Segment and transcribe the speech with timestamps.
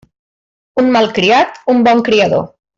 [0.83, 2.47] Un malcriat, un bon criador.